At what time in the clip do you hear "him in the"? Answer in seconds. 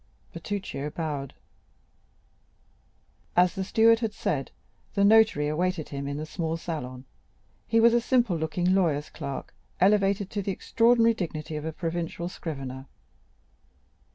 5.89-6.25